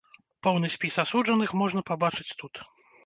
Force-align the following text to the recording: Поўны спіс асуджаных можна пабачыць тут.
Поўны 0.47 0.71
спіс 0.75 0.97
асуджаных 1.03 1.53
можна 1.63 1.85
пабачыць 1.91 2.29
тут. 2.41 2.53